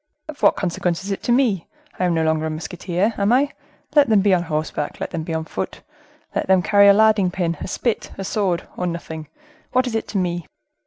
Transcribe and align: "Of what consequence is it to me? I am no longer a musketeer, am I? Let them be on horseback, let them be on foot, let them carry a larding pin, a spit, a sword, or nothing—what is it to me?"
"Of 0.27 0.41
what 0.41 0.55
consequence 0.55 1.03
is 1.03 1.11
it 1.11 1.21
to 1.21 1.31
me? 1.31 1.67
I 1.99 2.05
am 2.05 2.15
no 2.15 2.23
longer 2.23 2.47
a 2.47 2.49
musketeer, 2.49 3.13
am 3.19 3.31
I? 3.31 3.51
Let 3.93 4.09
them 4.09 4.21
be 4.21 4.33
on 4.33 4.41
horseback, 4.41 4.99
let 4.99 5.11
them 5.11 5.21
be 5.21 5.31
on 5.31 5.45
foot, 5.45 5.83
let 6.33 6.47
them 6.47 6.63
carry 6.63 6.87
a 6.87 6.93
larding 6.93 7.29
pin, 7.29 7.57
a 7.59 7.67
spit, 7.67 8.09
a 8.17 8.23
sword, 8.23 8.67
or 8.75 8.87
nothing—what 8.87 9.85
is 9.85 9.93
it 9.93 10.07
to 10.07 10.17
me?" 10.17 10.47